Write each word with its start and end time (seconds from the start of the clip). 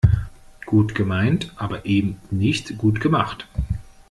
Gut 0.65 0.95
gemeint, 0.95 1.53
aber 1.57 1.85
eben 1.85 2.17
nicht 2.31 2.75
gut 2.79 3.01
gemacht. 3.01 3.47